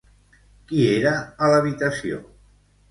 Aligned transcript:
Qui 0.71 0.81
era 0.95 1.13
a 1.49 1.53
l'habitació? 1.55 2.23